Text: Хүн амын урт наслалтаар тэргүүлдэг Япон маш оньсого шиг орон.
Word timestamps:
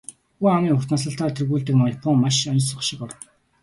Хүн 0.39 0.51
амын 0.57 0.75
урт 0.77 0.89
наслалтаар 0.91 1.33
тэргүүлдэг 1.35 1.75
Япон 1.95 2.15
маш 2.21 2.37
оньсого 2.51 2.81
шиг 2.87 2.99
орон. 3.03 3.21